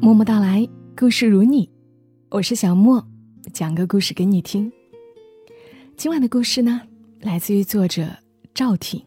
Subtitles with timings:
[0.00, 1.68] 默默到来，故事如你，
[2.30, 3.04] 我是小莫，
[3.52, 4.70] 讲个故事给你听。
[5.96, 6.82] 今晚的故事呢，
[7.20, 8.08] 来自于作者
[8.54, 9.02] 赵挺。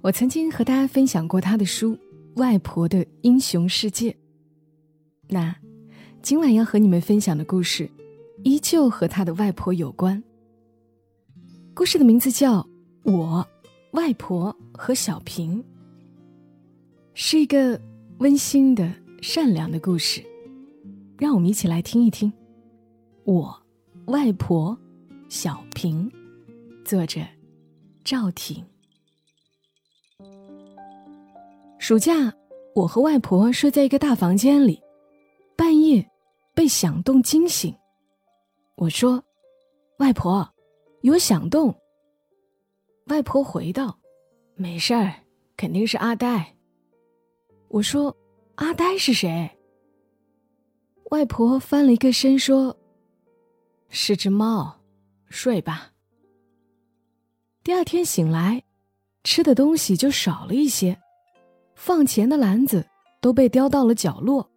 [0.00, 1.94] 我曾经和大家分享过他的书
[2.36, 4.10] 《外婆的英雄世界》。
[5.28, 5.54] 那
[6.22, 7.88] 今晚要和你们分享的故事，
[8.44, 10.22] 依旧和他的外婆有关。
[11.74, 12.60] 故事的名字叫
[13.12, 13.46] 《我
[13.92, 15.62] 外婆和小平》，
[17.14, 17.80] 是一个
[18.18, 18.90] 温馨的。
[19.22, 20.24] 善良的故事，
[21.18, 22.32] 让我们一起来听一听。
[23.24, 23.60] 我
[24.06, 24.76] 外婆
[25.28, 26.10] 小平，
[26.84, 27.20] 作者
[28.04, 28.64] 赵挺。
[31.78, 32.32] 暑假，
[32.74, 34.80] 我和外婆睡在一个大房间里，
[35.56, 36.08] 半夜
[36.54, 37.74] 被响动惊醒。
[38.76, 39.22] 我说
[39.98, 40.48] ：“外婆，
[41.00, 41.74] 有响动。”
[43.08, 43.98] 外婆回道
[44.54, 45.12] ：“没事儿，
[45.56, 46.54] 肯定是阿呆。”
[47.68, 48.14] 我说。
[48.56, 49.50] 阿呆是谁？
[51.10, 52.74] 外婆翻了一个身说
[53.90, 54.80] ：“是只猫，
[55.28, 55.92] 睡吧。”
[57.62, 58.62] 第二天醒来，
[59.24, 60.98] 吃的东西就少了一些，
[61.74, 62.86] 放钱的篮子
[63.20, 64.50] 都被叼到了角落，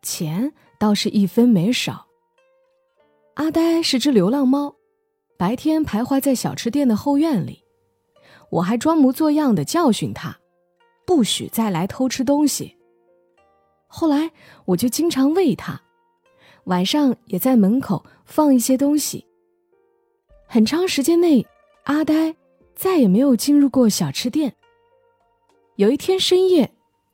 [0.00, 2.06] 钱倒是一分没少。
[3.34, 4.74] 阿呆是只流浪猫，
[5.36, 7.62] 白天徘徊在小吃店的后院里，
[8.50, 10.34] 我还装模作样的教训他，
[11.06, 12.74] 不许再来偷吃东西。
[13.90, 14.30] 后来
[14.66, 15.80] 我就经常喂它，
[16.64, 19.26] 晚上也在门口放一些东西。
[20.46, 21.44] 很长时间内，
[21.84, 22.36] 阿呆
[22.74, 24.54] 再也没有进入过小吃店。
[25.76, 26.70] 有一天深夜，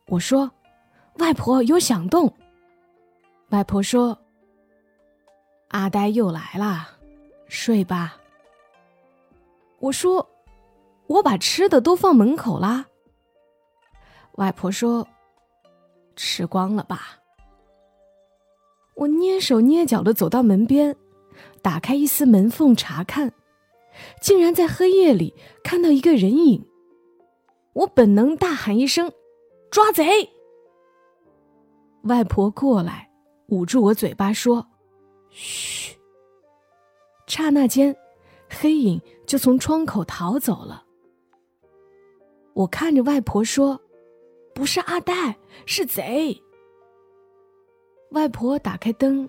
[0.08, 0.50] 我说
[1.18, 2.34] ：“外婆有响动。”
[3.50, 4.18] 外婆说
[5.70, 6.98] ：“阿呆又来了，
[7.46, 8.16] 睡吧。”
[9.78, 10.28] 我说
[11.06, 12.86] ：“我把吃的都放门口啦。”
[14.36, 15.06] 外婆说。
[16.16, 17.20] 吃光了吧！
[18.94, 20.94] 我蹑手蹑脚的走到门边，
[21.62, 23.32] 打开一丝门缝查看，
[24.20, 25.34] 竟然在黑夜里
[25.64, 26.64] 看到一个人影。
[27.72, 29.10] 我本能大喊一声
[29.70, 30.30] ：“抓贼！”
[32.04, 33.10] 外婆过来
[33.48, 34.64] 捂住我嘴巴说
[35.30, 35.96] ：“嘘。”
[37.26, 37.96] 刹那间，
[38.48, 40.84] 黑影就从窗口逃走了。
[42.52, 43.80] 我看着外婆说。
[44.54, 46.40] 不是阿呆，是贼。
[48.10, 49.28] 外婆打开灯，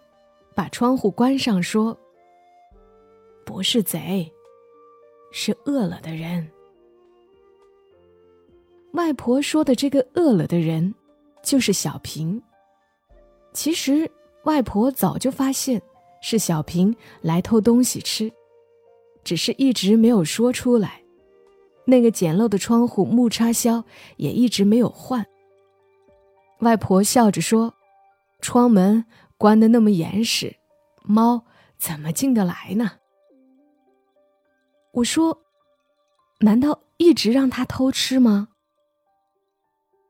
[0.54, 1.98] 把窗户关上，说
[3.44, 4.32] ：“不是贼，
[5.32, 6.48] 是饿了的人。”
[8.94, 10.94] 外婆说的这个饿了的人，
[11.44, 12.42] 就是小平。
[13.52, 14.10] 其实
[14.44, 15.82] 外婆早就发现
[16.22, 18.32] 是小平来偷东西吃，
[19.24, 21.02] 只是一直没有说出来。
[21.86, 23.84] 那个简陋的窗户木插销
[24.18, 25.26] 也一直没有换。
[26.60, 27.74] 外婆笑着说
[28.42, 29.06] ：“窗门
[29.38, 30.56] 关的那么严实，
[31.04, 31.46] 猫
[31.78, 32.94] 怎么进得来呢？”
[34.94, 35.42] 我说
[36.40, 38.48] ：“难道一直让它偷吃吗？”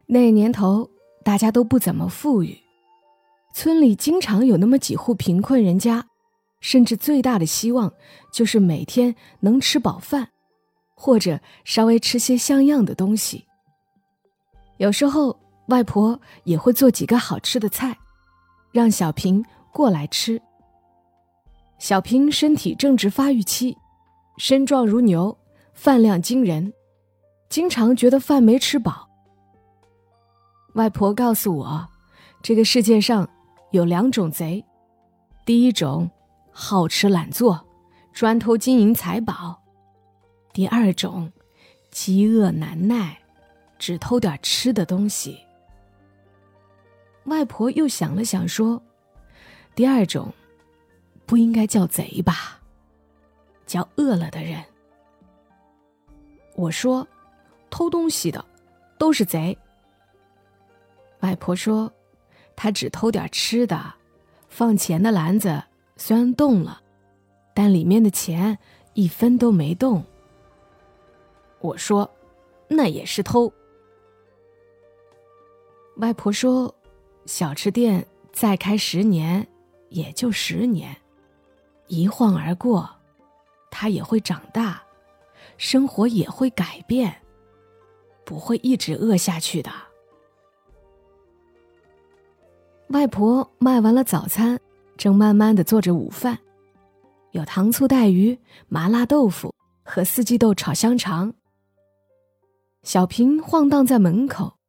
[0.07, 0.91] 那年头
[1.23, 2.59] 大家都不怎么富裕，
[3.55, 6.07] 村里经常有那么几户贫困人家，
[6.61, 7.91] 甚至最大的希望
[8.31, 10.29] 就是每天能吃饱饭。
[10.95, 13.45] 或者稍微吃些像样的东西。
[14.77, 17.95] 有时候外婆也会做几个好吃的菜，
[18.71, 20.41] 让小平过来吃。
[21.77, 23.77] 小平身体正值发育期，
[24.37, 25.37] 身壮如牛，
[25.73, 26.73] 饭量惊人，
[27.49, 29.09] 经常觉得饭没吃饱。
[30.75, 31.87] 外婆告诉我，
[32.41, 33.27] 这个世界上
[33.71, 34.63] 有两种贼，
[35.45, 36.09] 第一种
[36.51, 37.65] 好吃懒做，
[38.13, 39.61] 专偷金银财宝。
[40.55, 41.29] 第二种，
[41.91, 43.19] 饥饿难耐，
[43.77, 45.37] 只偷点吃的东西。
[47.25, 48.81] 外婆又想了想，说
[49.75, 50.33] ：“第二种，
[51.25, 52.61] 不应该叫贼吧，
[53.67, 54.63] 叫饿了的人。”
[56.55, 57.05] 我说
[57.69, 58.45] ：“偷东西的，
[58.97, 59.57] 都是贼。”
[61.19, 61.91] 外婆说
[62.55, 63.93] ：“他只偷点吃的，
[64.47, 65.61] 放钱的篮子
[65.97, 66.81] 虽然动了，
[67.53, 68.57] 但里面的钱
[68.93, 70.01] 一分都没动。”
[71.59, 72.09] 我说
[72.67, 73.51] ：“那也是偷。”
[75.97, 76.73] 外婆说
[77.25, 79.47] ：“小吃店再开十年，
[79.89, 80.95] 也就十年，
[81.87, 82.89] 一晃而过，
[83.71, 84.83] 他也会长大，
[85.57, 87.15] 生活也会改变，
[88.25, 89.71] 不会一直饿下去的。”
[92.89, 94.59] 外婆卖完了早餐，
[94.95, 96.37] 正慢慢的做着午饭，
[97.31, 98.37] 有糖醋带鱼、
[98.67, 99.51] 麻辣豆腐
[99.83, 101.33] 和四季豆炒香肠。
[102.85, 104.59] 小平晃荡在门口，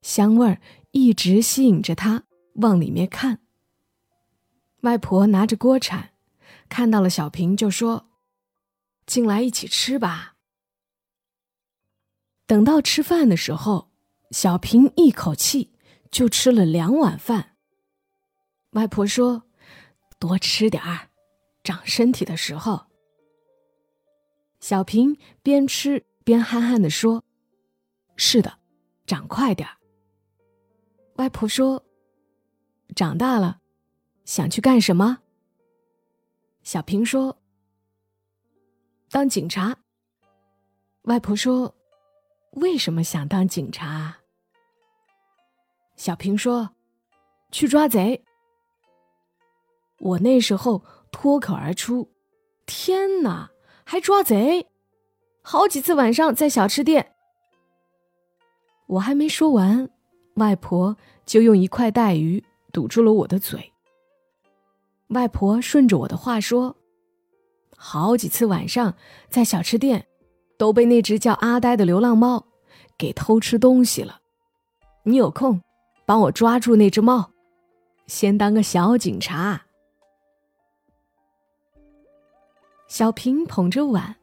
[0.00, 0.60] 香味儿
[0.92, 2.22] 一直吸引着他，
[2.54, 3.40] 往里面看。
[4.82, 6.10] 外婆拿着锅铲，
[6.68, 8.06] 看到了小平，就说
[9.04, 10.36] ：“进来一起吃吧。”
[12.46, 13.90] 等到吃饭的时候，
[14.30, 15.72] 小平一口气
[16.12, 17.56] 就吃了两碗饭。
[18.70, 19.42] 外婆说
[20.20, 21.10] ：“多吃点儿，
[21.64, 22.86] 长身体的时候。”
[24.60, 27.24] 小平边吃边憨憨的说
[28.16, 28.58] ：“是的，
[29.06, 29.76] 长快点儿。”
[31.16, 31.84] 外婆说
[32.96, 33.60] ：“长大了，
[34.24, 35.18] 想去干什么？”
[36.62, 37.38] 小平说
[39.10, 39.76] ：“当警察。”
[41.04, 41.72] 外婆说。
[42.52, 44.16] 为什么想当警察？
[45.94, 46.70] 小平说
[47.52, 48.24] ：“去抓贼。”
[50.00, 50.82] 我那时候
[51.12, 52.10] 脱口而出
[52.64, 53.50] ：“天哪，
[53.84, 54.70] 还抓贼！”
[55.44, 57.14] 好几次晚上在小吃店，
[58.86, 59.88] 我还没说完，
[60.34, 62.42] 外婆就用一块带鱼
[62.72, 63.72] 堵住了我的嘴。
[65.08, 66.76] 外婆顺着我的话说
[67.76, 68.94] ：“好几次晚上
[69.28, 70.06] 在小吃店。”
[70.58, 72.46] 都被那只叫阿呆的流浪猫
[72.96, 74.22] 给偷吃东西了。
[75.02, 75.60] 你有空
[76.06, 77.30] 帮我抓住那只猫，
[78.06, 79.66] 先当个小警察。
[82.88, 84.16] 小平捧着碗，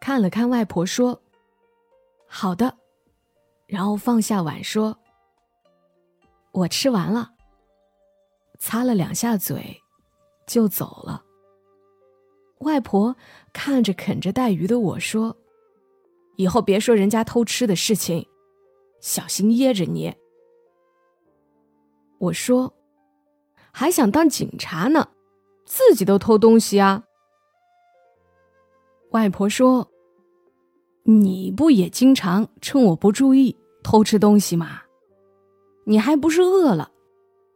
[0.00, 1.20] 看了看外婆，说
[2.30, 2.76] ：“好的。”
[3.72, 4.98] 然后放下碗，说
[6.52, 7.32] ：“我吃完了。”
[8.60, 9.80] 擦了两下嘴，
[10.46, 11.24] 就走了。
[12.58, 13.16] 外婆
[13.50, 15.34] 看着啃着带鱼的我说。
[16.36, 18.28] 以后别说人家偷吃的事情，
[19.00, 20.14] 小心噎着你。
[22.18, 22.74] 我说，
[23.72, 25.08] 还想当警察呢，
[25.64, 27.04] 自己都偷东西啊。
[29.12, 29.90] 外婆说
[31.04, 34.82] ：“你不也经常趁我不注意偷吃东西吗？
[35.84, 36.90] 你还不是饿了，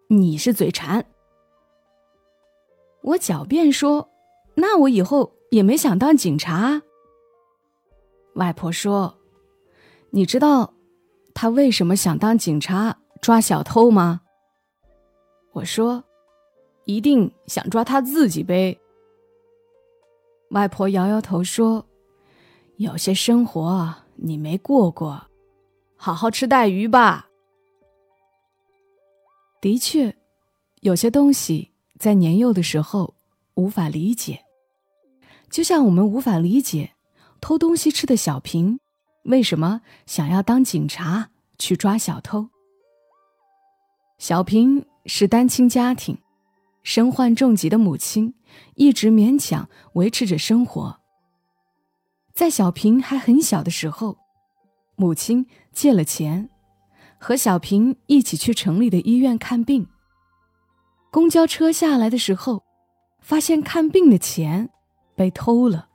[0.08, 1.04] 你是嘴馋。”
[3.02, 4.08] 我狡辩说
[4.56, 6.82] ：“那我以后也没想当警察。”
[8.34, 9.16] 外婆说
[10.10, 10.74] ：“你知道
[11.32, 14.20] 他为什么想当警察抓小偷吗？”
[15.54, 16.02] 我说
[16.84, 18.76] ：“一定想抓他自己呗。”
[20.50, 21.86] 外婆摇摇头说
[22.76, 25.22] ：“有些生活你没过过，
[25.96, 27.28] 好好吃带鱼吧。”
[29.60, 30.16] 的确，
[30.80, 33.14] 有些东西在年幼的时候
[33.54, 34.44] 无法理解，
[35.50, 36.92] 就像我们无法理解。
[37.40, 38.80] 偷东西吃的小平，
[39.24, 42.48] 为什么想要当警察去抓小偷？
[44.18, 46.18] 小平是单亲家庭，
[46.82, 48.34] 身患重疾的母亲
[48.74, 50.98] 一直勉强维持着生活。
[52.32, 54.16] 在小平还很小的时候，
[54.96, 56.48] 母亲借了钱，
[57.18, 59.86] 和小平一起去城里的医院看病。
[61.10, 62.62] 公交车下来的时候，
[63.20, 64.70] 发现看病的钱
[65.14, 65.88] 被偷了。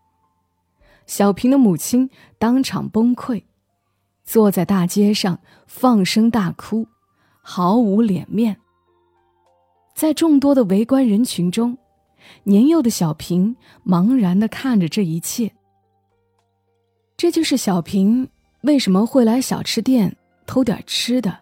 [1.06, 3.44] 小平的母亲当场崩溃，
[4.24, 6.88] 坐在大街上放声大哭，
[7.42, 8.58] 毫无脸面。
[9.94, 11.78] 在众多的围观人群中，
[12.44, 13.56] 年幼的小平
[13.86, 15.52] 茫然的看着这一切。
[17.18, 18.30] 这就是小平
[18.62, 20.16] 为什么会来小吃店
[20.46, 21.36] 偷点吃的，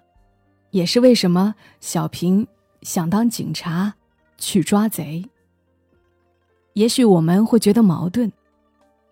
[0.72, 2.48] 也是为什么小平
[2.82, 3.94] 想当警察
[4.38, 5.24] 去抓贼。
[6.74, 8.32] 也许我们会觉得矛盾。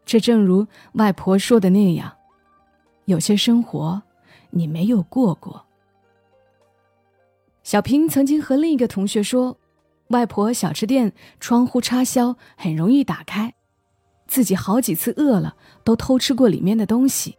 [0.06, 2.16] 这正如外婆说的那样，
[3.06, 4.02] 有些生活
[4.52, 5.66] 你没有过过。
[7.64, 9.58] 小平曾经和另一个同学说，
[10.08, 11.12] 外婆小吃店
[11.42, 13.54] 窗户插销很容易打开，
[14.28, 17.38] 自己好几次饿了都偷吃过里面的东西。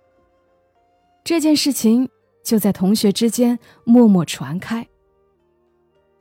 [1.28, 2.08] 这件事情
[2.42, 4.88] 就在同学之间默默传开。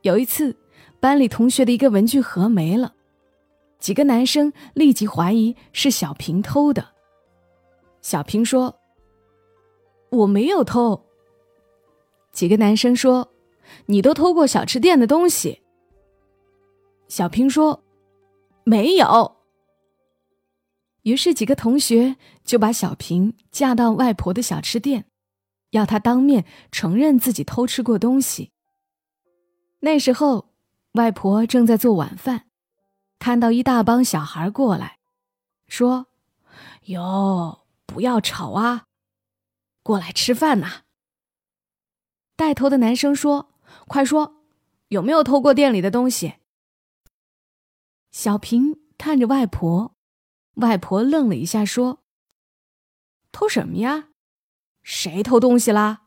[0.02, 0.54] 有一次，
[1.00, 2.94] 班里同学的一个文具盒没了。
[3.78, 6.86] 几个男生立即怀疑是小平偷的。
[8.02, 8.78] 小平说
[10.12, 11.02] ：“我没有偷。”
[12.30, 13.32] 几个男生说
[13.88, 15.62] ：“你都偷过小吃店的东西。”
[17.08, 17.82] 小平说
[18.62, 19.36] ：“没有。”
[21.08, 25.06] 于是几个同学就把小平架到外婆的小吃店，
[25.70, 28.52] 要他当面承认自己偷吃过东西。
[29.80, 30.50] 那时候，
[30.92, 32.44] 外婆正在做晚饭。
[33.18, 34.98] 看到一大帮小孩过来，
[35.66, 36.08] 说
[36.84, 38.84] ：“哟，不要吵啊，
[39.82, 40.82] 过来吃饭呐。”
[42.36, 43.48] 带头的男生说
[43.88, 44.42] ：“快说，
[44.88, 46.34] 有没有偷过店里的东西？”
[48.12, 49.96] 小平看着外婆，
[50.58, 52.02] 外婆愣了一下，说
[53.32, 54.08] ：“偷什么呀？
[54.82, 56.02] 谁偷东西啦？”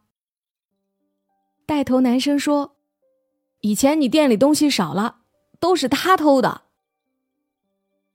[1.66, 2.76] 带头男生说
[3.62, 5.22] ：“以前你店里东西少了，
[5.60, 6.64] 都是他偷的。”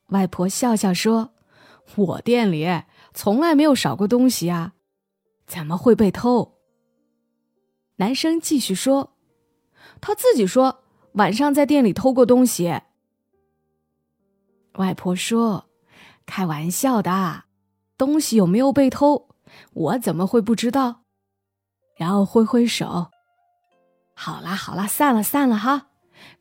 [0.09, 1.35] 外婆笑笑说
[1.97, 2.83] ：“我店里
[3.15, 4.75] 从来没有少过东西啊，
[5.47, 6.59] 怎么会被偷？”
[7.97, 9.17] 男生继续说
[10.03, 12.83] ：“他自己说晚上在店里偷过东西。”
[14.77, 15.66] 外婆说
[16.27, 17.45] ：“开玩笑的，
[17.97, 19.29] 东西有没有被偷，
[19.73, 21.03] 我怎么会不知道？”
[21.97, 23.11] 然后挥挥手
[24.15, 25.89] ：“好啦好啦，散了散了哈，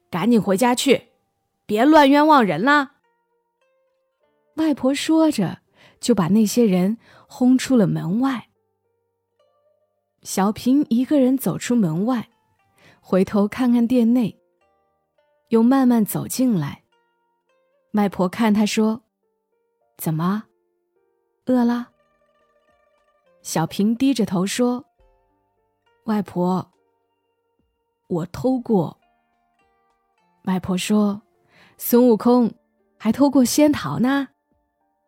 [0.09, 1.09] 赶紧回家去，
[1.65, 2.95] 别乱冤枉人啦。”
[4.55, 5.59] 外婆说着，
[5.99, 8.49] 就把那些人轰出了门外。
[10.23, 12.29] 小平一个人走出门外，
[12.99, 14.39] 回头看看店内，
[15.49, 16.83] 又慢慢走进来。
[17.93, 19.03] 外婆看他说
[19.97, 20.43] ：“怎么，
[21.45, 21.89] 饿了？”
[23.41, 24.85] 小平低着头说
[26.05, 26.71] ：“外婆，
[28.07, 28.97] 我偷过。”
[30.45, 31.21] 外婆说
[31.77, 32.53] ：“孙悟空
[32.97, 34.27] 还偷过仙桃呢，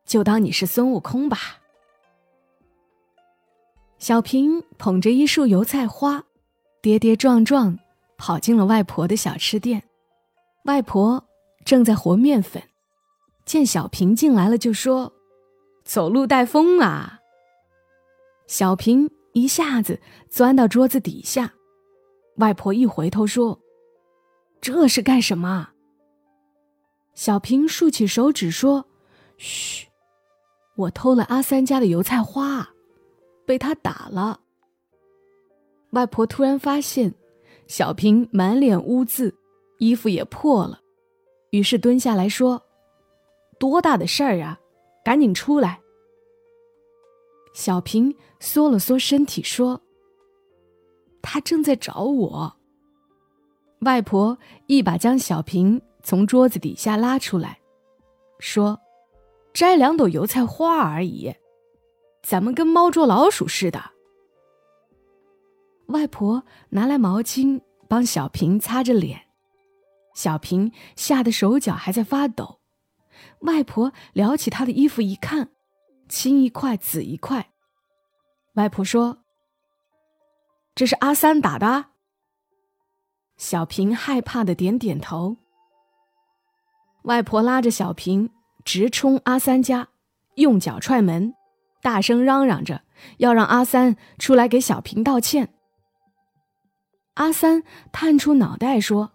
[0.05, 1.37] 就当你是孙悟空吧。”
[3.99, 6.23] 小平捧着一束油菜花，
[6.81, 7.77] 跌跌撞撞
[8.17, 9.83] 跑进了外婆的小吃店。
[10.65, 11.23] 外婆
[11.65, 12.61] 正在和面粉。
[13.47, 15.13] 见小平进来了，就说
[15.85, 17.21] ：“走路带风啊！”
[18.45, 19.99] 小平一下子
[20.29, 21.53] 钻到桌子底下。
[22.35, 23.57] 外婆一回头说
[24.59, 25.69] ：“这是干什么？”
[27.15, 28.85] 小平竖起手指说
[29.39, 29.87] ：“嘘，
[30.75, 32.69] 我偷了阿三家的油菜花，
[33.45, 34.41] 被他打了。”
[35.91, 37.15] 外婆突然发现
[37.65, 39.33] 小平满脸污渍，
[39.77, 40.81] 衣服也破了，
[41.51, 42.61] 于是蹲下来说。
[43.59, 44.59] 多大的事儿啊！
[45.03, 45.81] 赶紧出来。
[47.53, 49.81] 小平缩了缩身体说
[51.23, 52.55] ：“他正在找我。”
[53.81, 57.59] 外婆一把将小平从桌子底下拉出来，
[58.39, 58.79] 说
[59.53, 61.33] ：“摘两朵油菜花而已，
[62.21, 63.81] 怎么跟猫捉老鼠似的？”
[65.87, 69.21] 外婆拿来毛巾帮小平擦着脸，
[70.13, 72.56] 小平吓得手脚还在发抖。
[73.41, 75.49] 外婆撩起他的衣服一看，
[76.09, 77.51] 青一块紫一块。
[78.55, 79.19] 外婆说
[80.73, 81.85] ：“这是阿三打的。”
[83.37, 85.37] 小平害怕的点点头。
[87.03, 88.31] 外婆拉着小平
[88.65, 89.89] 直冲阿三家，
[90.35, 91.35] 用脚踹门，
[91.81, 92.81] 大声嚷嚷着
[93.17, 95.53] 要让阿三出来给小平道歉。
[97.13, 99.11] 阿三探出脑袋说：“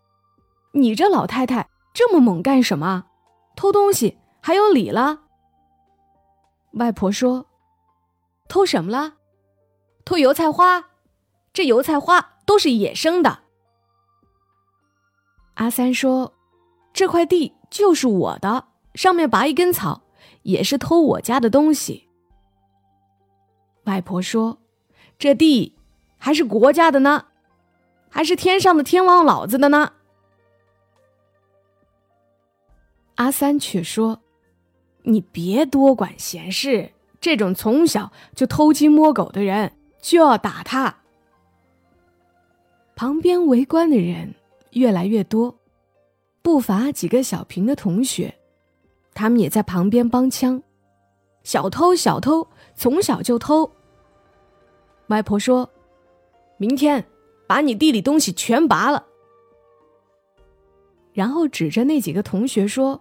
[0.74, 3.06] 你这老太太这么猛干什么？”
[3.54, 5.20] 偷东西还有理了？
[6.72, 7.46] 外婆说
[8.48, 9.14] ：“偷什么了？
[10.04, 10.90] 偷油菜花，
[11.52, 13.40] 这油菜花都是野生的。”
[15.54, 16.32] 阿三说
[16.92, 20.02] ：“这块地就是我的，上面拔一根草
[20.42, 22.08] 也是偷我家的东西。”
[23.84, 24.58] 外婆说
[25.18, 25.76] ：“这地
[26.16, 27.26] 还是国家的呢，
[28.08, 29.92] 还是天上的天王老子的呢。”
[33.22, 34.20] 阿三却说
[35.06, 40.96] ：“你别多管闲事，这种从小就偷鸡摸狗的人就要打他。”
[42.96, 44.34] 旁边围观的人
[44.72, 45.56] 越来越多，
[46.42, 48.34] 不乏几个小平的同学，
[49.14, 50.60] 他们也在旁边帮腔
[51.44, 53.70] ：“小偷，小偷，从小就偷。”
[55.06, 55.70] 外婆说
[56.58, 57.04] ：“明天
[57.46, 59.06] 把你地里东西全拔了。”
[61.14, 63.00] 然后指着那几个同学说。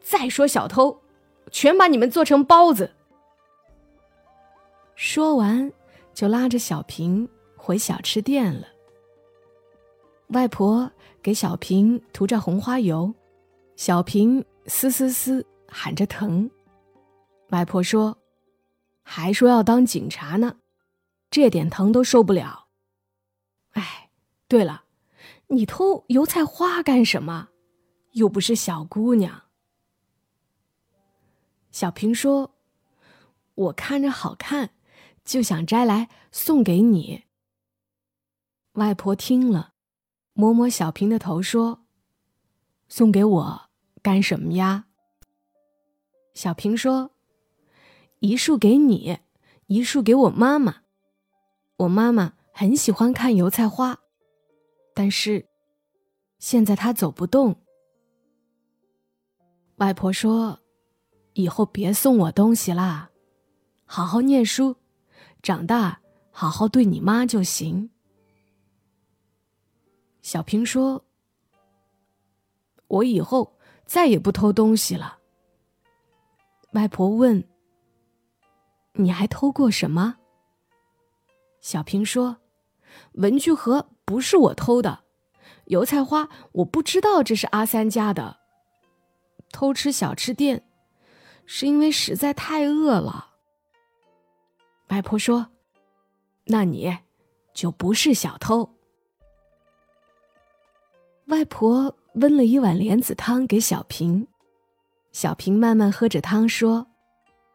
[0.00, 1.00] 再说小偷，
[1.50, 2.92] 全把你们做成包子。
[4.94, 5.72] 说完，
[6.12, 8.66] 就拉着小平回小吃店了。
[10.28, 10.90] 外婆
[11.22, 13.12] 给小平涂着红花油，
[13.76, 16.50] 小平嘶嘶嘶喊着疼。
[17.48, 18.16] 外婆说
[19.02, 20.56] ：“还说要当警察呢，
[21.30, 22.66] 这点疼都受不了。”
[23.72, 24.10] 哎，
[24.46, 24.84] 对了，
[25.48, 27.48] 你偷油菜花干什么？
[28.12, 29.42] 又不是小姑娘。
[31.70, 32.56] 小平说
[33.54, 34.70] ：“我看着好看，
[35.24, 37.24] 就想摘来送给你。”
[38.74, 39.74] 外婆听了，
[40.32, 41.84] 摸摸小平的头说
[42.88, 43.70] ：“送给我
[44.02, 44.86] 干什么呀？”
[46.34, 47.12] 小平说
[48.18, 49.18] ：“一束给你，
[49.66, 50.82] 一束给我妈妈。
[51.76, 54.00] 我妈妈很喜欢看油菜花，
[54.92, 55.48] 但是
[56.40, 57.62] 现在她走不动。”
[59.78, 60.58] 外婆说。
[61.34, 63.10] 以后别送我东西啦，
[63.84, 64.76] 好好念书，
[65.42, 67.90] 长大好好对你妈就行。
[70.22, 71.04] 小平说
[72.88, 73.56] ：“我以后
[73.86, 75.18] 再也不偷东西了。”
[76.72, 77.42] 外婆问
[78.94, 80.18] ：“你还偷过什么？”
[81.60, 82.36] 小平说
[83.14, 85.04] ：“文具盒不是我偷的，
[85.66, 88.38] 油菜花我不知道这是阿三家的。
[89.50, 90.69] 偷吃小吃店，
[91.46, 93.28] 是因为实在太饿了。”
[94.88, 95.46] 外婆说
[96.46, 96.98] ：“那你
[97.54, 98.68] 就不是小偷。”
[101.26, 104.26] 外婆温了一碗莲子汤给小平，
[105.12, 106.88] 小平慢慢喝着汤说：“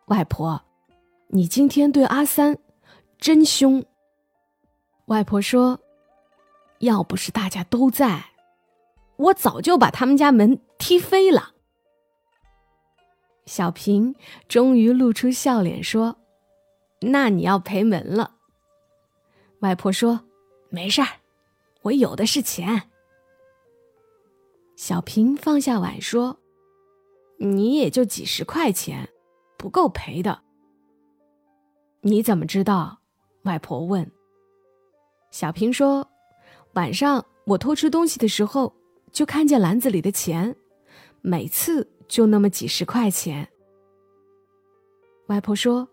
[0.08, 0.62] 外婆，
[1.28, 2.58] 你今天对阿三
[3.18, 3.84] 真凶。”
[5.08, 5.80] 外婆说
[6.80, 8.26] ：“要不是大家都在，
[9.18, 11.55] 我早就把他们家门踢飞了。”
[13.46, 14.16] 小平
[14.48, 16.18] 终于露出笑脸说
[17.02, 18.36] ：“那你要赔门了。”
[19.62, 20.22] 外婆说
[20.70, 21.08] ：“没事儿，
[21.84, 22.90] 我有的是钱。”
[24.76, 26.40] 小平放下碗说
[27.40, 29.10] ：“你也就几十块钱，
[29.58, 30.42] 不够赔的。”
[32.02, 33.00] 你怎么知道？
[33.44, 34.12] 外婆问。
[35.32, 36.08] 小平说
[36.74, 38.76] ：“晚上我偷吃东西的时候，
[39.12, 40.56] 就看见篮子里的钱，
[41.22, 43.48] 每次就那么几十块钱。”
[45.28, 45.88] 外婆说：“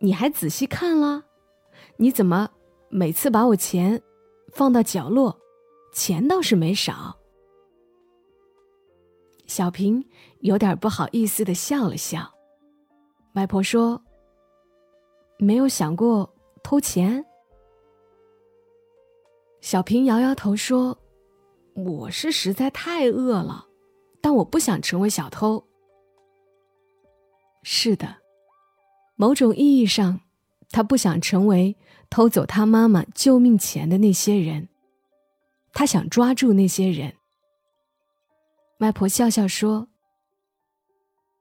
[0.00, 1.24] 你还仔细看了？
[1.96, 2.50] 你怎么
[2.88, 4.02] 每次把我钱
[4.52, 5.38] 放到角落，
[5.92, 7.16] 钱倒是没少？”
[9.46, 10.04] 小平
[10.40, 12.32] 有点不好意思的笑了笑。
[13.34, 14.02] 外婆说
[15.38, 16.28] ：“没有想过
[16.62, 17.24] 偷钱。”
[19.60, 20.96] 小平摇摇头说
[21.74, 23.66] ：“我是实在太饿了，
[24.22, 25.62] 但我不想成为小偷。”
[27.62, 28.16] 是的，
[29.16, 30.20] 某种意义上，
[30.70, 31.76] 他不想成为
[32.08, 34.70] 偷走他妈妈救命钱的那些人，
[35.74, 37.14] 他想抓住那些人。
[38.78, 39.88] 外婆笑笑说：“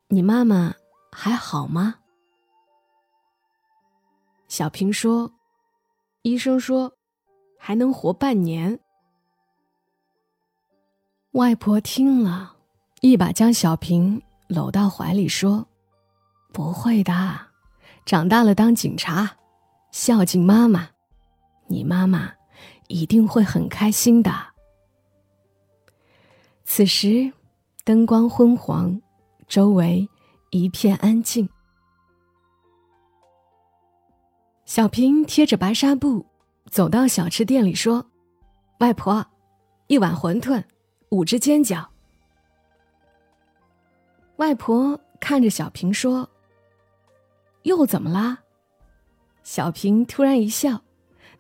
[0.10, 0.76] 你妈妈
[1.12, 2.00] 还好吗？”
[4.50, 5.32] 小平说
[6.24, 6.98] ：“医生说。”
[7.64, 8.80] 还能活半年。
[11.34, 12.58] 外婆听了，
[13.02, 15.68] 一把将小平搂到怀里，说
[16.54, 17.14] ：“不会的，
[18.06, 19.38] 长大了当警察，
[19.92, 20.90] 孝敬妈妈，
[21.68, 22.32] 你妈妈
[22.88, 24.32] 一定会很开心的。”
[26.64, 27.34] 此时，
[27.84, 29.02] 灯光昏黄，
[29.48, 30.08] 周围
[30.52, 31.50] 一片安静。
[34.66, 36.26] 小平贴着白纱布。
[36.70, 38.06] 走到小吃店里说
[38.80, 39.26] ：“外婆，
[39.88, 40.64] 一碗馄饨，
[41.10, 41.86] 五只煎饺。”
[44.42, 46.28] 外婆看着小平说
[47.62, 48.40] ：“又怎么啦？”
[49.46, 50.82] 小平突然一笑，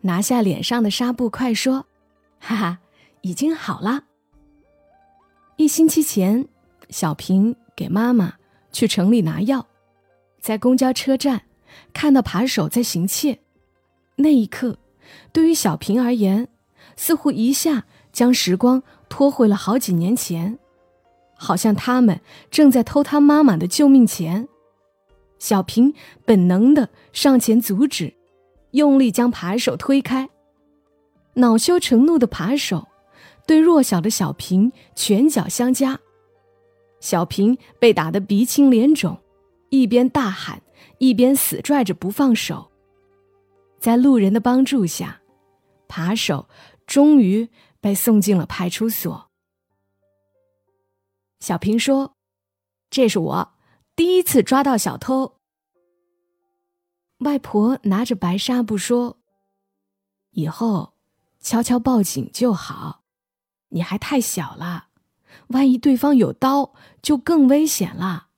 [0.01, 1.87] 拿下脸上的纱布，快说
[2.39, 2.79] ：“哈哈，
[3.21, 4.03] 已经好了。”
[5.57, 6.47] 一星期前，
[6.91, 8.35] 小平给妈妈
[8.71, 9.65] 去城里拿药，
[10.39, 11.41] 在公交车站
[11.93, 13.39] 看到扒手在行窃，
[14.17, 14.77] 那一刻。
[15.31, 16.47] 对于小平而言，
[16.95, 20.59] 似乎一下将时光拖回了好几年前，
[21.43, 24.47] 好像他们正在偷他妈妈的救命钱。
[25.39, 25.91] 小平
[26.23, 28.13] 本能的上前阻止，
[28.71, 30.29] 用力将扒手推开。
[31.33, 32.89] 恼羞成怒的扒手
[33.47, 35.99] 对弱小的小平拳脚相加，
[36.99, 39.17] 小平被打得鼻青脸肿，
[39.69, 40.61] 一边大喊，
[40.99, 42.69] 一边死拽着不放手。
[43.79, 45.21] 在路人的帮助下，
[45.87, 46.47] 扒手
[46.85, 47.49] 终于
[47.79, 49.30] 被送进了派出所。
[51.41, 52.15] 小平说
[52.89, 53.53] ：“这是我
[53.95, 55.39] 第一次抓到小偷。”
[57.19, 59.17] 外婆拿着白纱布说
[60.31, 60.93] ：“以后
[61.39, 63.03] 悄悄报警就好，
[63.69, 64.89] 你还太小了，
[65.47, 68.29] 万一对方有刀，就更危险了。”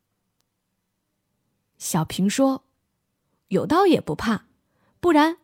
[1.78, 2.64] 小平说
[3.50, 4.46] ：“有刀也不怕。”
[5.02, 5.38] 不然，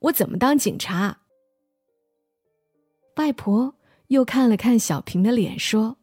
[0.00, 1.20] 我怎么当警察？
[3.14, 3.76] 外婆
[4.08, 5.96] 又看了看小平的脸，说：“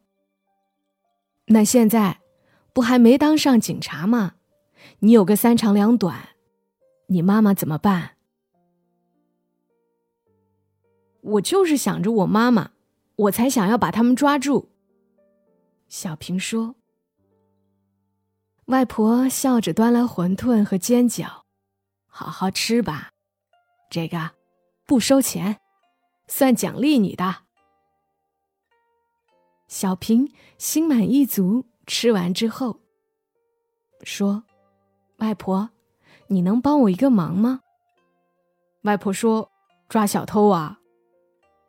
[1.52, 2.20] 那现在
[2.72, 4.34] 不还没当上警察吗？
[5.00, 6.30] 你有个三长两短，
[7.08, 8.16] 你妈妈怎么办？”
[11.20, 12.70] 我就是想着我妈妈，
[13.14, 14.70] 我才想要把他们抓住。
[15.88, 16.74] 小平说。
[18.66, 21.42] 外婆笑着端来馄饨和煎饺。
[22.06, 23.10] 好好吃吧，
[23.90, 24.30] 这个
[24.86, 25.60] 不收钱，
[26.28, 27.42] 算奖励你的。
[29.72, 32.80] 小平心满意足吃完之后，
[34.02, 34.44] 说
[35.16, 35.70] ：“外婆，
[36.26, 37.62] 你能帮我一个忙吗？”
[38.84, 39.50] 外婆说
[39.88, 40.78] ：“抓小偷啊，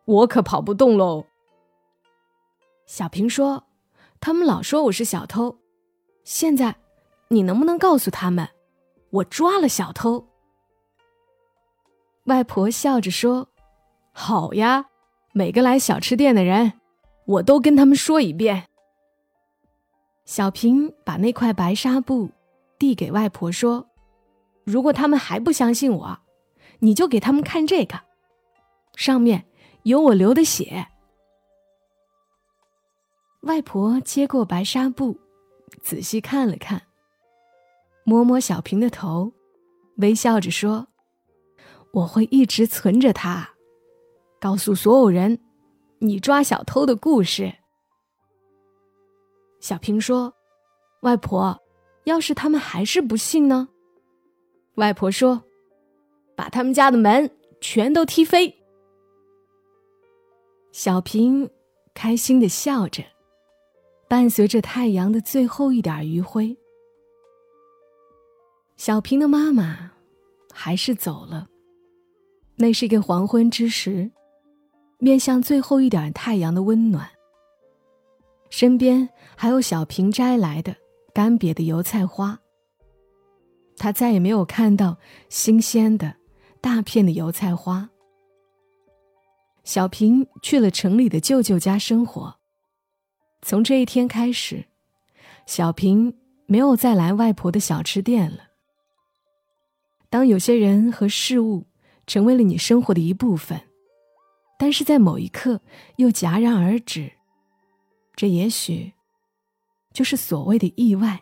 [0.03, 1.25] 我可跑不动喽。”
[2.85, 3.63] 小平说
[4.19, 5.59] ：“他们老说我是小偷，
[6.25, 6.75] 现在
[7.29, 8.49] 你能不能告诉他们，
[9.11, 10.27] 我抓了小偷？”
[12.27, 13.47] 外婆笑着说
[14.11, 14.87] ：“好呀，
[15.31, 16.73] 每个来小吃店的人，
[17.25, 18.67] 我都跟他们说一遍。”
[20.25, 22.29] 小平把那块白纱布
[22.79, 23.88] 递给外婆说
[24.63, 26.19] ：“如果他们还不相信我，
[26.79, 27.99] 你就给他们看这个，
[28.95, 29.45] 上面
[29.83, 30.88] 有我流的血。”
[33.43, 35.19] 外婆接过白纱布，
[35.81, 36.81] 仔细看了看，
[38.05, 39.33] 摸摸小平的头，
[39.97, 40.88] 微笑着说。
[41.91, 43.47] 我会一直存着它，
[44.39, 45.38] 告诉所有人
[46.03, 47.53] 你抓小偷的故事。
[49.61, 50.33] 小平说
[51.03, 51.57] ：“外婆，
[52.03, 53.69] 要是他们还是不信呢？”
[54.75, 55.41] 外婆说
[56.35, 58.53] ：“把他们家的门全都踢飞。”
[60.73, 61.49] 小平
[61.93, 63.01] 开心的笑着，
[64.09, 66.57] 伴随着太阳的最后一点余晖。
[68.75, 69.93] 小平的妈妈
[70.51, 71.47] 还是走了。
[72.55, 74.11] 那是一个黄昏之时，
[75.03, 77.05] 面向最后一点太阳的温暖。
[78.49, 80.73] 身边还有小平摘来的
[81.13, 82.39] 干瘪的油菜花。
[83.75, 84.95] 他再也没有看到
[85.27, 86.15] 新鲜的
[86.61, 87.89] 大片的油菜花。
[89.65, 92.33] 小平去了城里的舅舅家生活。
[93.41, 94.63] 从这一天开始，
[95.45, 98.37] 小平没有再来外婆的小吃店了。
[100.09, 101.65] 当有些人和事物。
[102.05, 103.57] 成为了你生活的一部分，
[104.63, 105.60] 但是在某一刻
[105.97, 107.12] 又戛然而止。
[108.15, 108.93] 这也许
[109.91, 111.19] 就是所谓的意外。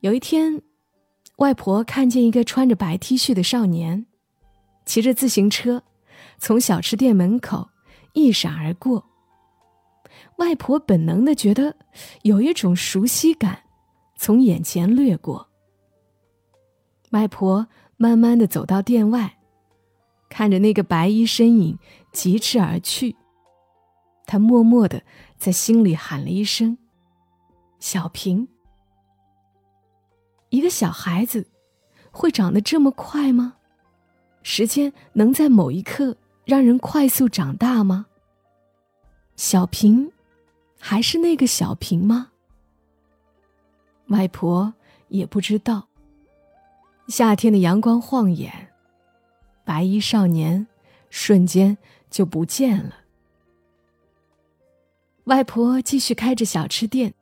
[0.00, 0.60] 有一天，
[1.36, 4.06] 外婆看见一个穿着白 T 恤的少年，
[4.84, 5.84] 骑着自行车
[6.36, 7.68] 从小吃店门口
[8.12, 9.08] 一闪而过。
[10.38, 11.76] 外婆本能的觉得
[12.22, 13.62] 有一种熟悉感
[14.16, 15.48] 从眼前掠过。
[17.10, 17.68] 外婆。
[17.98, 19.38] 慢慢的走到店外，
[20.32, 21.78] 看着那个白衣身影
[22.10, 23.14] 疾驰而去，
[24.24, 25.02] 他默默的
[25.36, 26.78] 在心里喊了一声
[27.78, 28.48] ：“小平。”
[30.48, 31.46] 一个小孩子
[32.10, 33.56] 会长得这么快吗？
[34.42, 36.16] 时间能在某一刻
[36.46, 38.06] 让人快速长大吗？
[39.36, 40.10] 小平，
[40.80, 42.30] 还是那个小平吗？
[44.06, 44.72] 外婆
[45.08, 45.88] 也不知道。
[47.08, 48.71] 夏天的阳光晃眼，
[49.64, 50.66] 白衣少年
[51.10, 51.76] 瞬间
[52.10, 52.96] 就不见了。
[55.24, 57.14] 外婆继续开着小吃店，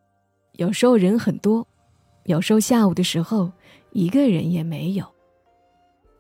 [0.53, 1.67] 有时候人很多，
[2.25, 3.53] 有时候下午的时候
[3.93, 5.05] 一个人也没有。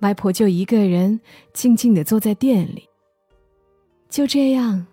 [0.01, 1.21] 外婆就一个人
[1.53, 2.89] 静静的坐在店里，
[4.09, 4.87] 就这样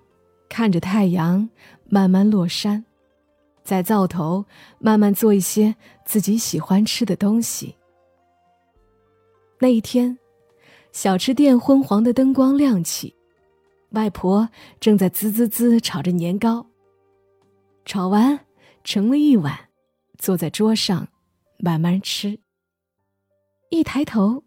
[0.50, 1.50] 看着太阳
[1.90, 2.84] 慢慢落山，
[3.63, 4.46] 在灶头
[4.80, 7.76] 慢慢做一些自己喜欢吃的东西。
[9.60, 10.18] 那一天，
[10.97, 13.15] 小吃店昏黄的灯光亮起，
[13.91, 16.71] 外婆正在滋滋滋炒着年糕。
[17.86, 18.47] 炒完，
[18.83, 19.69] 盛了一碗，
[20.17, 21.07] 坐在桌上
[21.60, 22.39] 慢慢吃。
[23.69, 24.43] 一抬头，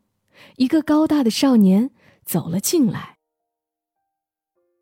[0.57, 1.93] 一个高大的少年
[2.25, 3.19] 走了进来。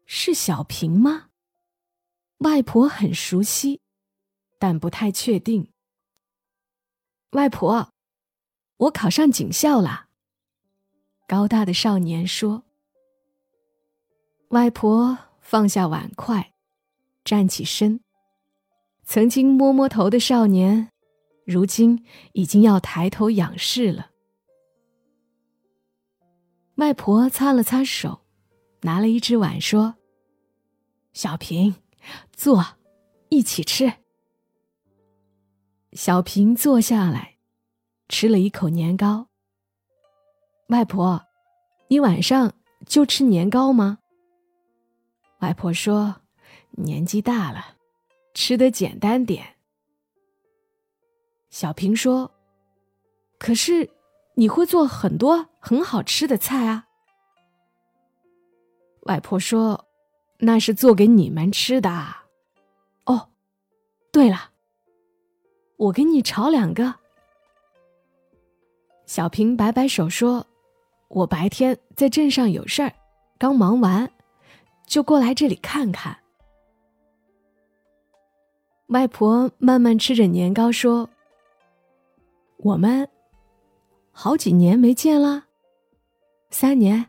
[0.07, 1.27] 是小平吗？
[2.39, 3.83] 外婆很熟悉，
[4.59, 5.71] 但不太确定。
[7.33, 7.91] 外婆，
[8.79, 10.08] 我考上警校了。
[11.29, 12.65] 高大的少年说
[14.49, 16.55] ：“外婆放下碗筷，
[17.23, 18.01] 站起身。
[19.05, 20.91] 曾经摸摸头的少年，
[21.45, 24.13] 如今已经要抬头仰视了。”
[26.77, 28.23] 外婆擦了擦手，
[28.81, 29.97] 拿了一只碗说
[31.13, 31.75] ：“小平，
[32.33, 32.65] 坐，
[33.29, 33.93] 一起吃。”
[35.93, 37.37] 小平坐下来，
[38.09, 39.29] 吃了一口年糕。
[40.69, 41.25] 外婆，
[41.89, 42.53] 你晚上
[42.87, 44.01] 就吃年糕吗？
[45.41, 46.17] 外婆说
[46.77, 47.77] ：“年纪大了，
[48.35, 49.57] 吃的简单点。”
[51.49, 52.31] 小平说
[53.41, 53.89] ：“可是
[54.35, 56.87] 你会做很多很好吃的菜啊。”
[59.09, 59.87] 外婆说
[60.41, 62.15] ：“那是做给你们吃的。”
[63.07, 63.31] 哦，
[64.13, 64.51] 对了，
[65.79, 66.97] 我给你炒两个。
[69.07, 70.47] 小平摆摆手说。
[71.09, 72.93] 我白天在镇上有事儿，
[73.39, 74.11] 刚忙完，
[74.87, 76.17] 就过来这里看看。
[78.89, 81.09] 外婆慢慢吃着年糕，说
[82.59, 83.09] ：“我们
[84.13, 85.45] 好几年没见了，
[86.51, 87.05] 三年，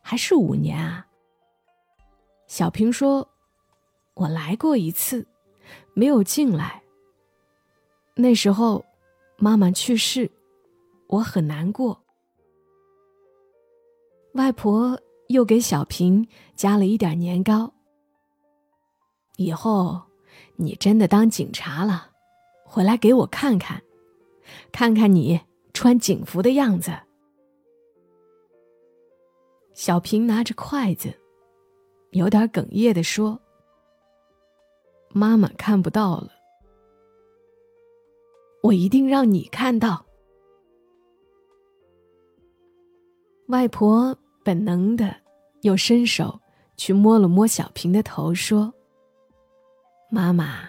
[0.00, 1.06] 还是五年啊？”
[2.46, 3.28] 小平说
[4.14, 5.26] ：“我来过一次，
[5.94, 6.82] 没有进来。
[8.14, 8.84] 那时候，
[9.38, 10.30] 妈妈去世，
[11.06, 11.98] 我很难过。
[14.34, 17.72] 外婆又给小平加了一点年糕。
[19.36, 20.00] 以后，
[20.56, 22.10] 你真的当警察了，
[22.64, 23.82] 回来给我看看，
[24.70, 25.40] 看看你
[25.74, 26.92] 穿警服的样子。
[29.74, 31.12] 小平拿着筷子，
[32.10, 33.40] 有点哽咽的说
[35.12, 36.30] ：“妈妈看不到了。”
[38.62, 40.06] 我一定让你看到。
[43.48, 45.14] 外婆本能的
[45.62, 46.40] 又伸手
[46.76, 48.72] 去摸了摸小平的头，说
[50.10, 50.68] ：“妈妈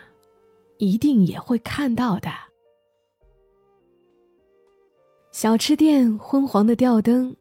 [0.78, 2.30] 一定也会看到的。”
[5.32, 7.36] 小吃店昏黄的吊灯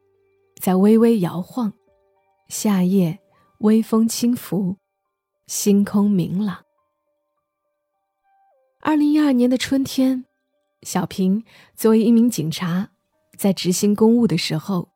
[0.61, 1.73] 在微微摇晃，
[2.49, 3.19] 夏夜
[3.59, 4.77] 微风轻拂，
[5.47, 6.65] 星空明朗。
[8.81, 10.25] 二零一二年的春天。
[10.83, 11.45] 小平
[11.77, 12.91] 作为一名警察，
[13.37, 14.89] 在执行公务的时候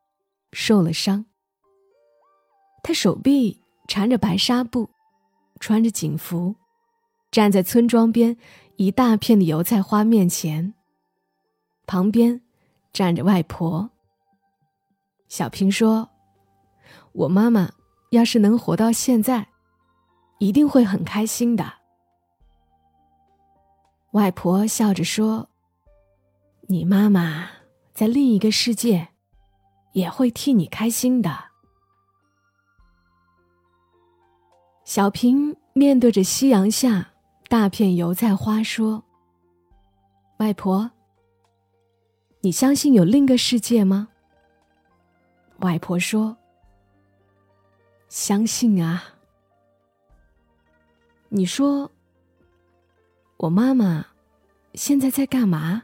[0.59, 1.23] 受了伤。
[2.81, 4.89] 他手臂缠着白纱布，
[5.59, 6.55] 穿着警服，
[7.29, 8.35] 站在村庄边
[8.75, 10.73] 一大片的油菜花面前。
[11.85, 12.41] 旁边
[12.91, 13.91] 站着外婆。
[15.27, 16.09] 小平说
[17.13, 17.71] ：“我妈妈
[18.09, 19.49] 要是能活到现在，
[20.39, 21.71] 一定会很开心的。”
[24.13, 25.49] 外婆笑着说。
[26.69, 27.47] 你妈妈
[27.93, 29.07] 在另一个世界，
[29.97, 31.45] 也会替你开心的。
[34.85, 37.09] 小平面对着夕阳下
[37.49, 39.03] 大片油菜花说
[40.37, 40.91] ：“外婆，
[42.41, 44.07] 你相信有另一个世界吗？”
[45.61, 46.37] 外婆说
[48.07, 49.03] ：“相信啊。”
[51.29, 51.89] 你说，
[53.37, 54.05] 我妈妈
[54.75, 55.81] 现在在干嘛？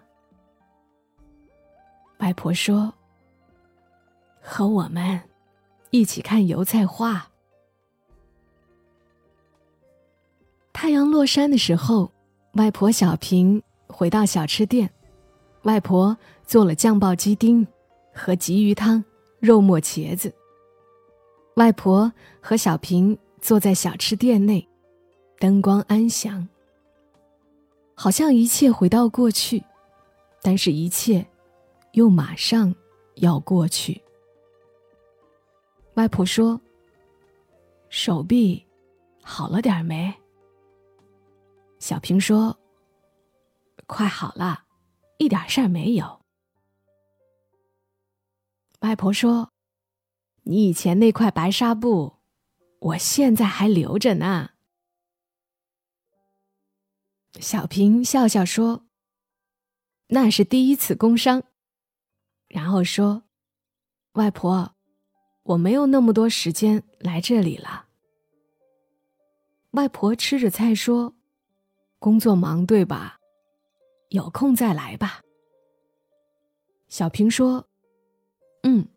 [2.19, 2.93] 外婆说
[4.53, 5.19] ：“和我们
[5.89, 7.27] 一起看油菜花。”
[10.71, 12.11] 太阳落山的时候，
[12.53, 14.87] 外婆小平回到小吃店，
[15.63, 17.65] 外婆做了酱爆鸡丁
[18.13, 19.03] 和鲫鱼汤、
[19.39, 20.31] 肉末茄子。
[21.55, 24.67] 外婆和小平坐在小吃店内，
[25.39, 26.47] 灯光安详，
[27.95, 29.63] 好像一切回到过去，
[30.43, 31.25] 但是一切。
[31.93, 32.75] 又马上
[33.15, 34.02] 要过去。
[35.95, 36.59] 外婆说
[37.89, 38.65] ：“手臂
[39.21, 40.13] 好了点没？”
[41.79, 42.57] 小平说
[43.85, 44.65] ：“快好了，
[45.17, 46.21] 一点事儿没有。”
[48.81, 49.51] 外婆说
[50.43, 52.17] ：“你以前那块白纱布，
[52.79, 54.51] 我现在还留着呢。”
[57.39, 58.85] 小平笑笑说
[60.09, 61.43] ：“那是第一次工伤。”
[62.49, 63.23] 然后说
[64.13, 64.72] ：“外婆，
[65.43, 67.87] 我没有那么多时间来这里了。”
[69.71, 71.13] 外婆吃着菜说
[71.99, 73.19] ：“工作忙对吧？
[74.09, 75.21] 有空再来吧。”
[76.89, 77.67] 小平说
[78.63, 78.87] ：“嗯，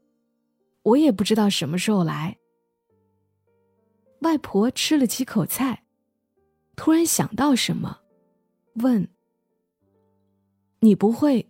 [0.82, 2.36] 我也不知道什么时候来。”
[4.20, 5.84] 外婆吃了几口菜，
[6.74, 8.00] 突然想到什么，
[8.74, 9.08] 问
[10.80, 11.48] ：“你不会？”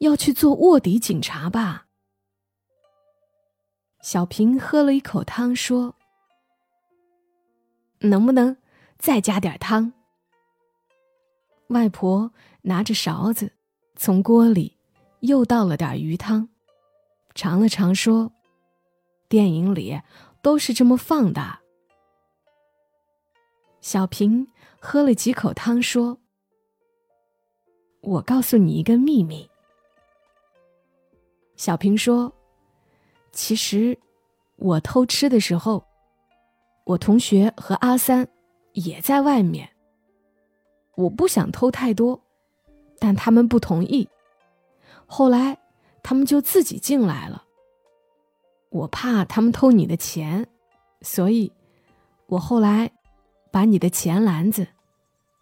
[0.00, 1.86] 要去做卧底警察吧？
[4.02, 5.94] 小平喝了一口汤，说
[8.00, 8.56] ：“能不能
[8.98, 9.92] 再加点汤？”
[11.68, 12.32] 外婆
[12.62, 13.52] 拿着勺子，
[13.96, 14.76] 从锅里
[15.20, 16.48] 又倒了点鱼汤，
[17.34, 18.32] 尝了尝，说
[19.28, 20.00] ：“电影里
[20.42, 21.58] 都是这么放的。”
[23.82, 24.46] 小平
[24.80, 26.18] 喝了几口汤，说
[28.00, 29.48] ：“我告诉你一个秘密。”
[31.56, 32.32] 小平说
[33.32, 33.98] ：“其实，
[34.56, 35.84] 我偷吃的时候，
[36.84, 38.26] 我同学和阿三
[38.72, 39.68] 也在外面。
[40.96, 42.20] 我不想偷太多，
[42.98, 44.08] 但他们不同意。
[45.06, 45.58] 后来，
[46.02, 47.44] 他们就自己进来了。
[48.70, 50.46] 我怕他们偷你的钱，
[51.00, 51.52] 所以，
[52.26, 52.90] 我后来
[53.50, 54.66] 把你的钱篮子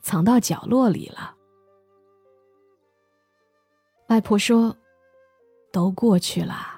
[0.02, 1.34] 藏到角落里了。”
[4.08, 4.76] 外婆说。
[5.70, 6.77] 都过去了，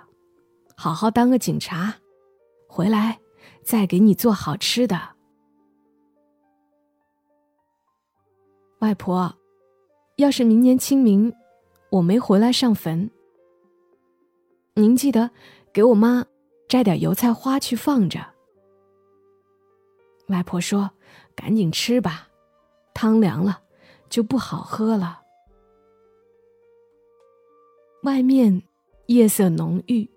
[0.83, 1.95] 好好当个警察，
[2.67, 3.21] 回来
[3.63, 4.99] 再给你做好吃的。
[8.79, 9.37] 外婆，
[10.17, 11.31] 要是明年清明
[11.91, 13.11] 我没回来上坟，
[14.73, 15.31] 您记得
[15.71, 16.25] 给我妈
[16.67, 18.19] 摘点油菜花去放着。
[20.29, 20.91] 外婆说
[21.37, 22.27] ：“赶紧吃吧，
[22.95, 23.61] 汤凉了
[24.09, 25.21] 就不好喝了。”
[28.05, 28.63] 外面
[29.09, 30.09] 夜色浓郁，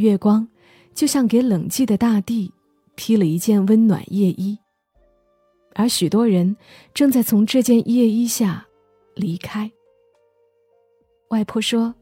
[0.00, 0.48] 月光
[0.94, 2.52] 就像给冷寂的大地
[2.96, 4.58] 披了一件温暖夜衣，
[5.74, 6.56] 而许多人
[6.92, 8.66] 正在从这件夜衣下
[9.14, 9.70] 离开。
[11.28, 11.94] 外婆说：“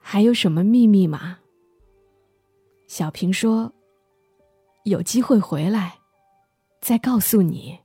[0.00, 1.38] 还有什么秘密吗？”
[2.88, 3.72] 小平说
[4.84, 5.98] ：“有机会回来，
[6.80, 7.78] 再告诉你。”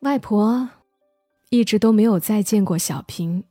[0.00, 0.68] 外婆
[1.50, 3.44] 一直都没有再见过小平。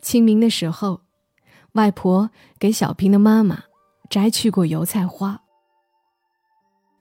[0.00, 1.02] 清明的时候，
[1.72, 3.64] 外婆给小平的妈妈
[4.08, 5.42] 摘去过油菜花。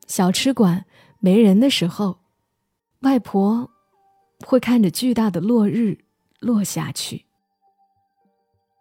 [0.08, 0.86] 小吃馆
[1.20, 2.20] 没人的时候，
[3.02, 3.70] 外婆
[4.46, 5.98] 会看着巨大的落日
[6.40, 7.26] 落下去。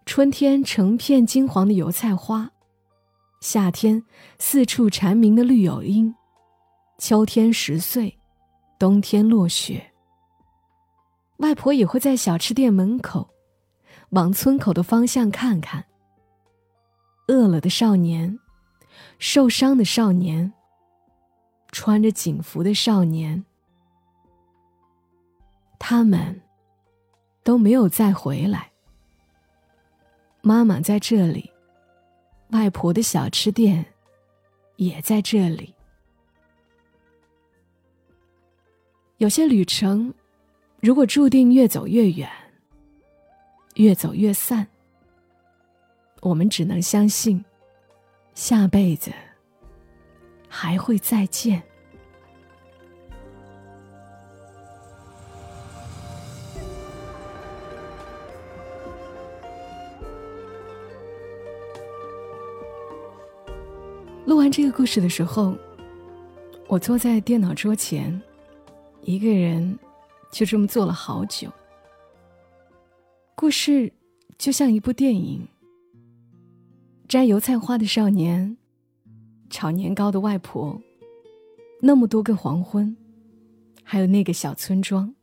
[0.06, 2.50] 春天成片金黄的油菜花，
[3.40, 4.02] 夏天
[4.38, 6.14] 四处蝉鸣的绿柳莺，
[6.98, 8.18] 秋天十岁，
[8.78, 9.92] 冬天落雪。
[11.38, 13.28] 外婆也会在小吃店门口，
[14.10, 15.84] 往村口的方向看看。
[17.26, 18.38] 饿了的少年，
[19.18, 20.52] 受伤的少年，
[21.72, 23.44] 穿着警服的少年，
[25.78, 26.40] 他们
[27.42, 28.70] 都没有再回来。
[30.40, 31.52] 妈妈在这里，
[32.52, 33.84] 外婆的小吃店
[34.76, 35.74] 也在这里。
[39.18, 40.14] 有些旅程，
[40.80, 42.30] 如果注定越走越远，
[43.78, 44.66] 越走越散，
[46.20, 47.44] 我们只能相信，
[48.34, 49.12] 下辈子
[50.48, 51.62] 还会再见。
[64.26, 65.56] 录完这个故事的时候，
[66.66, 68.20] 我坐在电脑桌前，
[69.02, 69.78] 一个人
[70.32, 71.48] 就这么坐了好久。
[73.40, 73.92] 故事
[74.36, 75.46] 就像一部电影：
[77.06, 78.56] 摘油菜花的少年，
[79.48, 80.82] 炒年糕的外婆，
[81.80, 82.96] 那么多个黄昏，
[83.84, 85.14] 还有那个小村庄。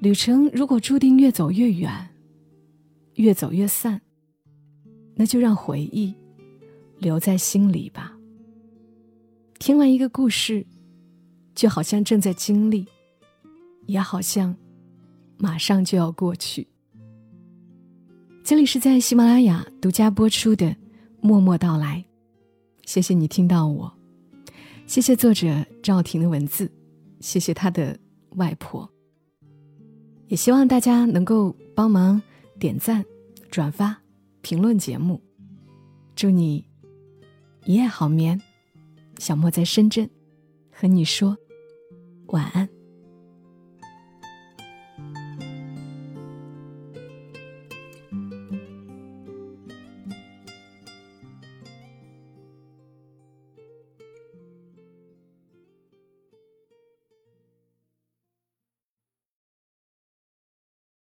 [0.00, 2.08] 旅程如果注定越走越远，
[3.16, 4.00] 越走越散，
[5.14, 6.14] 那就让回忆。
[6.96, 8.16] 留在心里吧。
[9.58, 10.64] 听完一个故事，
[11.54, 12.86] 就好像正在经历，
[13.84, 14.56] 也好像
[15.42, 16.68] 马上就要过去。
[18.44, 20.66] 这里是在喜马拉雅独家播出的
[21.20, 21.98] 《默默到来》，
[22.88, 23.92] 谢谢你听到我，
[24.86, 26.70] 谢谢作者赵婷的文字，
[27.18, 27.98] 谢谢他的
[28.36, 28.88] 外婆。
[30.28, 32.22] 也希望大家能够帮忙
[32.60, 33.04] 点赞、
[33.50, 34.00] 转发、
[34.42, 35.20] 评论节目。
[36.14, 36.64] 祝你。
[37.64, 38.40] 一夜好眠，
[39.18, 40.08] 小莫在深圳，
[40.70, 41.36] 和你说
[42.26, 42.68] 晚安。